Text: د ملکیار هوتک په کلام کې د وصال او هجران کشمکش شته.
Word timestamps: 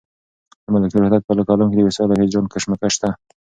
د 0.63 0.65
ملکیار 0.75 1.03
هوتک 1.03 1.21
په 1.27 1.33
کلام 1.49 1.67
کې 1.69 1.77
د 1.77 1.81
وصال 1.87 2.09
او 2.11 2.17
هجران 2.21 2.45
کشمکش 2.53 2.93
شته. 2.95 3.09